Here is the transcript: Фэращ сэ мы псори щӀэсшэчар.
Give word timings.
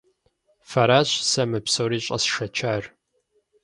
Фэращ 0.69 1.09
сэ 1.29 1.43
мы 1.51 1.59
псори 1.65 1.99
щӀэсшэчар. 2.05 2.83